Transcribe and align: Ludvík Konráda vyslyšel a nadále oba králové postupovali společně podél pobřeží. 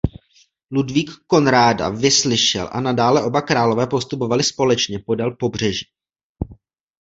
Ludvík 0.71 1.11
Konráda 1.27 1.89
vyslyšel 1.89 2.69
a 2.71 2.81
nadále 2.81 3.23
oba 3.23 3.41
králové 3.41 3.87
postupovali 3.87 4.43
společně 4.43 4.99
podél 4.99 5.31
pobřeží. 5.31 5.85